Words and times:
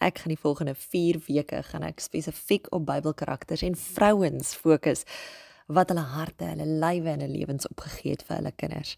Ek 0.00 0.18
gaan 0.18 0.34
die 0.34 0.40
volgende 0.40 0.74
4 0.74 1.20
weke 1.26 1.62
gaan 1.62 1.82
ek 1.82 2.02
spesifiek 2.04 2.66
op 2.70 2.84
Bybelkarakters 2.86 3.62
en 3.64 3.76
vrouens 3.76 4.54
fokus 4.54 5.06
wat 5.72 5.88
hulle 5.88 6.04
harte, 6.12 6.44
hulle 6.44 6.66
lywe 6.66 7.14
en 7.14 7.22
hulle 7.24 7.38
lewens 7.38 7.68
opgegee 7.68 8.12
het 8.12 8.24
vir 8.26 8.36
hulle 8.36 8.52
kinders. 8.60 8.96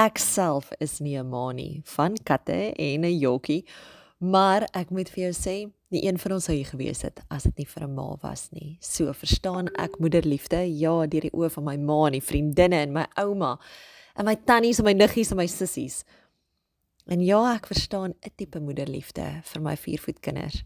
Ek 0.00 0.18
self 0.18 0.70
is 0.80 1.00
nie 1.00 1.18
'n 1.18 1.28
ma 1.28 1.52
nie 1.52 1.82
van 1.84 2.16
katte 2.24 2.72
en 2.72 3.04
'n 3.04 3.18
jockie, 3.18 3.64
maar 4.18 4.66
ek 4.72 4.90
moet 4.90 5.08
vir 5.08 5.30
jou 5.30 5.32
sê, 5.32 5.70
nie 5.90 6.06
een 6.06 6.18
van 6.18 6.32
ons 6.32 6.44
sou 6.44 6.54
hier 6.54 6.66
gewees 6.66 7.02
het 7.02 7.20
as 7.30 7.42
dit 7.42 7.58
nie 7.58 7.66
vir 7.66 7.84
'n 7.84 7.94
ma 7.94 8.16
was 8.22 8.48
nie. 8.52 8.78
So 8.80 9.12
verstaan 9.12 9.68
ek 9.76 9.98
moederliefde, 9.98 10.78
ja, 10.78 11.06
deur 11.06 11.20
die 11.20 11.34
oë 11.34 11.50
van 11.50 11.64
my 11.64 11.76
ma 11.76 12.06
en 12.06 12.12
die 12.12 12.22
vriendinne 12.22 12.76
en 12.76 12.92
my 12.92 13.06
ouma 13.16 13.58
en 14.16 14.24
my 14.24 14.36
tannies 14.36 14.78
en 14.78 14.84
my 14.84 14.92
niggies 14.92 15.30
en 15.30 15.36
my 15.36 15.46
sissies. 15.46 16.04
En 17.10 17.22
ja, 17.26 17.40
ek 17.56 17.66
verstaan 17.66 18.14
'n 18.22 18.32
tipe 18.36 18.60
moederliefde 18.60 19.40
vir 19.42 19.62
my 19.62 19.76
viervoetkinders. 19.76 20.62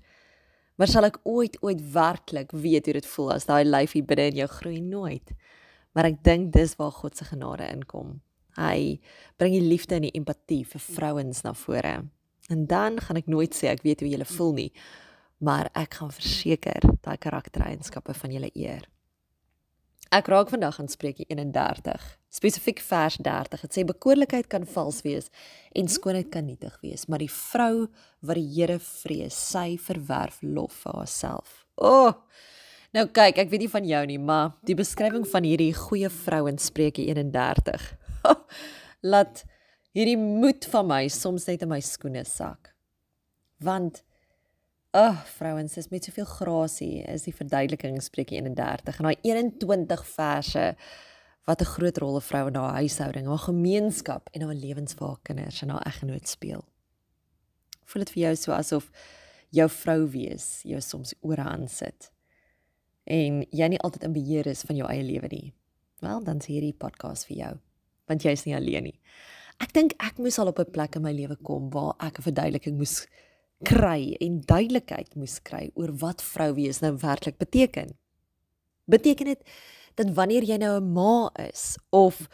Maar 0.77 0.89
sal 0.89 1.05
ek 1.05 1.19
ooit 1.23 1.57
ooit 1.63 1.81
werklik 1.93 2.51
weet 2.53 2.85
hoe 2.85 2.95
dit 2.95 3.07
voel 3.07 3.33
as 3.33 3.47
daai 3.47 3.65
lyfie 3.65 4.03
binne 4.03 4.27
in 4.27 4.37
jou 4.37 4.49
groei 4.49 4.81
nooit. 4.81 5.33
Maar 5.93 6.05
ek 6.05 6.25
dink 6.25 6.53
dis 6.53 6.77
waar 6.77 6.93
God 6.93 7.17
se 7.17 7.25
genade 7.25 7.69
inkom. 7.73 8.21
Hy 8.57 9.01
bring 9.37 9.55
die 9.55 9.69
liefde 9.69 9.95
en 9.95 10.03
die 10.03 10.15
empatie 10.15 10.65
vir 10.67 10.81
vrouens 10.81 11.43
na 11.43 11.55
vore. 11.55 12.11
En 12.51 12.67
dan 12.67 13.01
gaan 13.01 13.17
ek 13.17 13.27
nooit 13.27 13.55
sê 13.55 13.71
ek 13.73 13.83
weet 13.83 14.01
hoe 14.01 14.09
jy 14.09 14.25
voel 14.25 14.53
nie, 14.53 14.73
maar 15.39 15.71
ek 15.75 15.95
gaan 15.95 16.13
verseker 16.13 16.83
daai 17.01 17.17
karaktereienskappe 17.17 18.15
van 18.15 18.31
julle 18.31 18.51
eer. 18.55 18.94
Ek 20.15 20.29
raak 20.31 20.53
vandag 20.53 20.77
aan 20.79 20.87
Spreuke 20.87 21.25
31, 21.27 22.03
spesifiek 22.31 22.79
vers 22.87 23.17
30. 23.19 23.65
Dit 23.67 23.75
sê 23.75 23.83
bekoorlikheid 23.89 24.47
kan 24.47 24.63
vals 24.71 25.01
wees 25.03 25.27
en 25.75 25.89
skoonheid 25.91 26.29
kan 26.31 26.47
nietig 26.47 26.77
wees, 26.85 27.09
maar 27.11 27.19
die 27.19 27.33
vrou 27.33 27.89
wat 28.23 28.39
die 28.39 28.47
Here 28.47 28.77
vrees, 28.79 29.35
sy 29.35 29.75
verwerf 29.83 30.39
lof 30.47 30.85
vir 30.85 31.01
haarself. 31.01 31.57
O! 31.75 31.91
Oh, 31.91 32.39
nou 32.95 33.09
kyk, 33.11 33.43
ek 33.43 33.51
weet 33.51 33.65
nie 33.65 33.73
van 33.73 33.91
jou 33.91 34.05
nie, 34.13 34.21
maar 34.23 34.55
die 34.63 34.79
beskrywing 34.79 35.27
van 35.33 35.51
hierdie 35.51 35.73
goeie 35.75 36.13
vrou 36.23 36.45
in 36.53 36.63
Spreuke 36.63 37.03
31. 37.03 37.91
Laat 39.15 39.43
hierdie 39.99 40.21
moed 40.21 40.71
van 40.71 40.93
my 40.95 41.03
soms 41.11 41.51
net 41.51 41.67
in 41.67 41.75
my 41.75 41.83
skoene 41.83 42.23
sak. 42.23 42.71
Want 43.59 44.05
Ag, 44.95 45.11
oh, 45.11 45.23
vrouens, 45.27 45.73
dis 45.75 45.89
met 45.91 46.05
soveel 46.07 46.27
grasie 46.31 47.01
is 47.11 47.25
die 47.27 47.33
verduideliking 47.35 47.97
Spreuke 47.99 48.37
31 48.37 49.01
en 49.01 49.09
daai 49.09 49.17
21 49.27 50.05
verse 50.07 50.67
wat 51.51 51.63
'n 51.65 51.67
groot 51.67 51.99
rol 51.99 52.17
'n 52.17 52.23
vrou 52.23 52.47
in 52.47 52.55
haar 52.55 52.77
huishouding, 52.79 53.27
haar 53.27 53.43
gemeenskap 53.43 54.29
en 54.33 54.43
haar 54.43 54.55
lewens 54.55 54.95
vir 54.95 55.07
haar 55.09 55.19
kinders 55.23 55.63
en 55.63 55.69
haar 55.69 55.83
eggenoot 55.87 56.29
speel. 56.29 56.63
Voel 57.85 58.05
dit 58.05 58.13
vir 58.13 58.23
jou 58.23 58.37
so 58.37 58.53
asof 58.53 58.91
jou 59.51 59.69
vrou 59.69 60.07
wees 60.11 60.63
jou 60.63 60.81
soms 60.81 61.15
oorhand 61.21 61.71
sit 61.71 62.13
en 63.05 63.43
jy 63.51 63.69
nie 63.69 63.81
altyd 63.81 64.05
in 64.05 64.13
beheer 64.13 64.47
is 64.47 64.63
van 64.63 64.77
jou 64.77 64.89
eie 64.89 65.03
lewe 65.03 65.27
nie. 65.31 65.53
Wel, 65.99 66.25
dan 66.25 66.37
is 66.39 66.47
hierdie 66.47 66.73
podcast 66.79 67.27
vir 67.27 67.37
jou, 67.37 67.61
want 68.07 68.23
jy's 68.23 68.45
nie 68.45 68.55
alleen 68.55 68.83
nie. 68.83 69.01
Ek 69.59 69.73
dink 69.73 69.93
ek 69.99 70.19
moes 70.19 70.39
al 70.39 70.47
op 70.47 70.59
'n 70.59 70.71
plek 70.71 70.95
in 70.95 71.03
my 71.03 71.13
lewe 71.13 71.37
kom 71.37 71.71
waar 71.71 71.97
ek 71.99 72.19
'n 72.19 72.23
verduideliking 72.23 72.77
moes 72.77 73.09
kry 73.63 74.17
en 74.21 74.41
duidelikheid 74.41 75.15
moes 75.15 75.39
kry 75.43 75.71
oor 75.75 75.93
wat 76.03 76.23
vrou 76.23 76.53
wees 76.55 76.81
nou 76.81 76.97
werklik 77.01 77.39
beteken. 77.39 77.95
Beteken 78.91 79.33
dit 79.33 79.55
dat 79.95 80.11
wanneer 80.17 80.45
jy 80.45 80.59
nou 80.59 80.81
'n 80.81 80.93
ma 80.93 81.31
is 81.39 81.77
of 81.91 82.29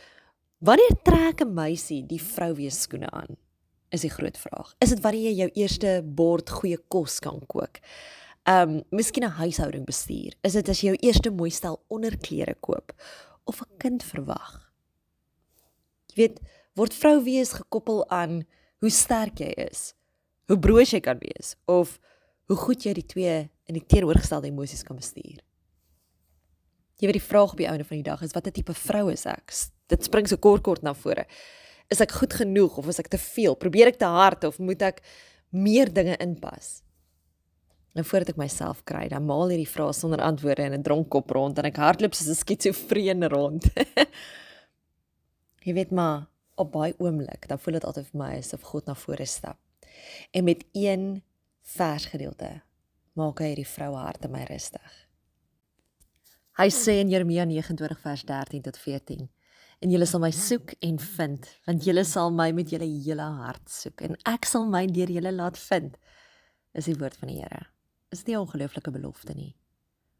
wanneer 0.58 0.96
trek 1.04 1.40
'n 1.40 1.54
meisie 1.54 2.06
die 2.06 2.22
vrou 2.22 2.54
wees 2.54 2.80
skoene 2.80 3.10
aan? 3.10 3.36
Is 3.90 4.00
die 4.00 4.10
groot 4.10 4.38
vraag. 4.38 4.74
Is 4.78 4.88
dit 4.88 5.00
wanneer 5.00 5.30
jy 5.30 5.36
jou 5.36 5.50
eerste 5.54 6.02
bord 6.04 6.50
goeie 6.50 6.78
kos 6.88 7.18
kan 7.20 7.40
kook? 7.46 7.80
Um 8.46 8.82
miskien 8.90 9.24
'n 9.24 9.30
huishouding 9.30 9.84
bestuur. 9.84 10.32
Is 10.42 10.52
dit 10.52 10.68
as 10.68 10.80
jy 10.80 10.86
jou 10.88 10.98
eerste 11.00 11.30
mooi 11.30 11.50
stel 11.50 11.82
onderklere 11.88 12.55
koop 12.60 12.92
of 13.44 13.60
'n 13.60 13.77
kind 13.78 14.02
verwag? 14.02 14.72
Jy 16.14 16.16
weet, 16.16 16.40
word 16.74 16.95
vrou 16.95 17.22
wees 17.22 17.52
gekoppel 17.52 18.08
aan 18.08 18.46
hoe 18.80 18.90
sterk 18.90 19.39
jy 19.39 19.52
is? 19.70 19.95
Hoe 20.50 20.58
broos 20.58 20.90
jy 20.90 20.98
kan 21.05 21.20
wees 21.22 21.55
of 21.70 21.98
hoe 22.50 22.58
goed 22.58 22.83
jy 22.83 22.96
die 22.96 23.06
twee 23.06 23.36
in 23.70 23.77
die 23.78 23.86
teenoorgestelde 23.86 24.50
emosies 24.50 24.83
kan 24.86 24.98
bestuur. 24.98 25.38
Jy 26.98 27.08
weet 27.08 27.20
die 27.20 27.28
vraag 27.28 27.55
op 27.55 27.61
die 27.62 27.68
einde 27.70 27.86
van 27.86 28.00
die 28.00 28.06
dag 28.08 28.22
is 28.27 28.34
watter 28.34 28.52
tipe 28.52 28.74
vrou 28.74 29.06
is 29.12 29.24
ek? 29.30 29.55
Dit 29.90 30.05
spring 30.05 30.27
so 30.28 30.40
kort 30.42 30.64
kort 30.66 30.83
na 30.84 30.92
vore. 30.98 31.24
Is 31.90 32.02
ek 32.02 32.16
goed 32.18 32.34
genoeg 32.34 32.77
of 32.83 32.90
is 32.90 32.98
ek 33.02 33.12
te 33.14 33.20
veel? 33.22 33.55
Probeer 33.58 33.92
ek 33.92 34.02
te 34.02 34.10
hard 34.10 34.44
of 34.50 34.58
moet 34.58 34.83
ek 34.90 35.00
meer 35.55 35.90
dinge 35.94 36.18
inpas? 36.22 36.80
En 37.98 38.06
voordat 38.06 38.34
ek 38.34 38.39
myself 38.39 38.83
kry, 38.86 39.06
dan 39.10 39.24
maal 39.27 39.50
hierdie 39.50 39.70
vrae 39.70 39.94
sonder 39.94 40.22
antwoorde 40.22 40.66
in 40.66 40.74
'n 40.74 40.83
dronk 40.86 41.08
kop 41.10 41.30
rond 41.30 41.58
en 41.58 41.66
ek 41.70 41.78
hardloop 41.78 42.14
soos 42.14 42.30
'n 42.30 42.42
skitsofreen 42.42 43.27
rond. 43.30 43.66
jy 45.66 45.74
weet 45.74 45.90
maar 45.90 46.27
op 46.55 46.72
baie 46.72 46.94
oomblik, 46.98 47.48
dan 47.48 47.58
voel 47.58 47.78
dit 47.78 47.84
altyd 47.84 48.06
vir 48.10 48.18
my 48.18 48.36
asof 48.39 48.62
God 48.62 48.86
na 48.86 48.94
vore 48.94 49.27
stap 49.27 49.58
En 50.30 50.44
met 50.44 50.64
een 50.72 51.22
versgedeelte 51.62 52.61
maak 53.18 53.42
hy 53.42 53.52
hierdie 53.52 53.68
vroue 53.68 53.98
harte 54.00 54.30
my 54.33 54.44
rustig. 54.48 54.96
Hy 56.61 56.68
sê 56.74 56.98
in 57.00 57.11
Jeremia 57.12 57.46
29 57.48 58.00
vers 58.02 58.24
13 58.28 58.62
tot 58.66 58.78
14: 58.78 59.28
En 59.80 59.92
julle 59.92 60.06
sal 60.06 60.20
my 60.20 60.30
soek 60.34 60.74
en 60.84 60.98
vind, 61.00 61.46
want 61.66 61.84
julle 61.86 62.05
sal 62.05 62.33
my 62.36 62.50
met 62.52 62.72
julle 62.72 62.89
hele 62.89 63.28
hart 63.40 63.70
soek 63.72 64.02
en 64.05 64.18
ek 64.28 64.48
sal 64.48 64.66
my 64.68 64.84
deur 64.92 65.12
julle 65.12 65.33
laat 65.33 65.58
vind. 65.58 65.96
Is 66.77 66.90
die 66.90 66.98
woord 67.00 67.16
van 67.18 67.33
die 67.33 67.40
Here. 67.40 67.66
Is 68.12 68.24
dit 68.24 68.34
'n 68.34 68.42
ongelooflike 68.44 68.90
belofte 68.90 69.34
nie? 69.34 69.56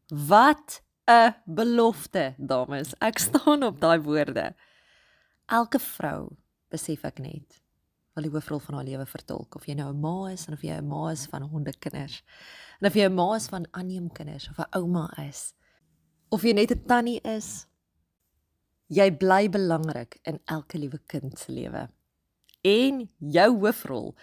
Wat 0.09 0.81
'n 1.07 1.35
belofte, 1.45 2.33
dames. 2.37 2.93
Ek 2.99 3.17
staan 3.19 3.63
op 3.63 3.79
daai 3.79 3.99
woorde. 3.99 4.55
Elke 5.45 5.79
vrou 5.79 6.35
besef 6.69 7.03
ek 7.03 7.19
net 7.19 7.61
wil 8.15 8.27
die 8.27 8.31
hoofrol 8.33 8.59
van 8.59 8.79
haar 8.79 8.87
lewe 8.87 9.05
vertolk. 9.07 9.55
Of 9.55 9.67
jy 9.67 9.75
nou 9.79 9.89
'n 9.91 9.99
ma 10.01 10.31
is 10.31 10.47
of 10.47 10.61
jy 10.61 10.75
'n 10.77 10.87
ma 10.87 11.11
is 11.11 11.25
van 11.25 11.41
honde 11.41 11.73
kinders 11.79 12.23
en 12.81 12.87
of 12.87 12.93
jy 12.93 13.05
'n 13.05 13.15
ma 13.15 13.35
is 13.35 13.47
van 13.47 13.65
aanneem 13.71 14.11
kinders 14.11 14.49
of 14.49 14.59
'n 14.59 14.69
ouma 14.79 15.09
is. 15.27 15.53
Of 16.29 16.43
jy 16.43 16.53
net 16.53 16.71
'n 16.71 16.85
tannie 16.87 17.21
is. 17.23 17.67
Jy 18.87 19.11
bly 19.17 19.49
belangrik 19.49 20.19
in 20.23 20.39
elke 20.45 20.77
liewe 20.77 20.99
kind 21.07 21.39
se 21.39 21.51
lewe. 21.51 21.89
En 22.63 23.09
jou 23.19 23.59
hoofrol 23.59 24.15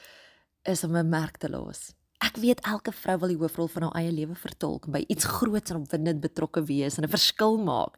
is 0.65 0.85
om 0.85 0.97
'n 0.97 1.09
merk 1.09 1.39
te 1.39 1.49
los. 1.49 1.95
Ek 2.21 2.37
weet 2.37 2.61
elke 2.61 2.93
vrou 2.93 3.19
wil 3.19 3.29
die 3.29 3.39
hoofrol 3.39 3.69
van 3.69 3.83
haar 3.83 3.95
eie 3.95 4.13
lewe 4.13 4.35
vertolk 4.35 4.91
by 4.91 5.05
iets 5.09 5.25
groots 5.25 5.71
en 5.71 5.77
opwindend 5.77 6.21
betrokke 6.21 6.65
wees 6.65 6.99
en 6.99 7.05
'n 7.05 7.09
verskil 7.09 7.57
maak. 7.59 7.97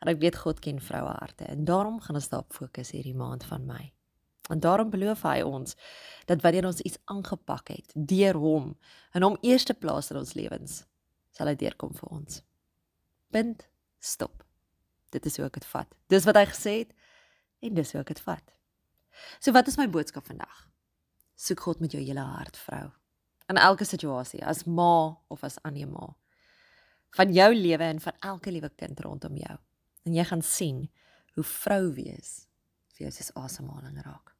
En 0.00 0.08
ek 0.08 0.20
weet 0.20 0.36
God 0.36 0.60
ken 0.60 0.80
vroue 0.80 1.16
harte 1.18 1.44
en 1.44 1.64
daarom 1.64 2.00
gaan 2.00 2.16
ons 2.16 2.28
daarop 2.28 2.52
fokus 2.52 2.90
hierdie 2.90 3.14
maand 3.14 3.44
van 3.44 3.66
my 3.66 3.92
En 4.50 4.60
daarom 4.60 4.90
beloof 4.90 5.22
hy 5.22 5.40
ons 5.46 5.76
dat 6.26 6.42
wanneer 6.42 6.66
ons 6.66 6.80
iets 6.80 6.98
aangepak 7.04 7.68
het 7.68 7.92
deur 7.94 8.34
hom 8.34 8.72
en 9.12 9.22
hom 9.22 9.36
eerste 9.40 9.74
plaas 9.74 10.10
in 10.10 10.18
ons 10.18 10.34
lewens, 10.34 10.82
sal 11.30 11.50
hy 11.50 11.54
deurkom 11.58 11.94
vir 11.94 12.08
ons. 12.10 12.42
Punt. 13.30 13.68
Stop. 14.02 14.42
Dit 15.14 15.26
is 15.26 15.36
hoe 15.38 15.46
ek 15.46 15.60
dit 15.60 15.66
vat. 15.70 15.86
Dis 16.10 16.26
wat 16.26 16.38
hy 16.40 16.46
gesê 16.50 16.72
het 16.80 16.90
en 17.62 17.76
dis 17.76 17.92
hoe 17.94 18.00
ek 18.00 18.10
dit 18.10 18.22
vat. 18.26 18.54
So 19.38 19.54
wat 19.54 19.68
is 19.70 19.78
my 19.78 19.86
boodskap 19.86 20.26
vandag? 20.26 20.64
Soek 21.38 21.62
God 21.62 21.84
met 21.84 21.94
jou 21.94 22.02
hele 22.02 22.24
hart, 22.26 22.58
vrou. 22.58 22.88
In 23.52 23.60
elke 23.60 23.86
situasie, 23.86 24.40
as 24.42 24.64
ma 24.66 25.14
of 25.30 25.44
as 25.46 25.60
ander 25.62 25.86
ma. 25.86 26.08
Van 27.14 27.32
jou 27.34 27.50
lewe 27.54 27.84
en 27.84 28.00
van 28.00 28.18
elke 28.32 28.50
liewe 28.50 28.72
kind 28.80 29.00
rondom 29.04 29.36
jou. 29.36 29.56
En 30.08 30.16
jy 30.16 30.24
gaan 30.26 30.42
sien 30.42 30.86
hoe 31.36 31.44
vrou 31.46 31.92
wees 31.94 32.48
vir 32.96 33.06
jou 33.06 33.14
soos 33.14 33.34
asemhaling 33.38 34.00
raak. 34.02 34.31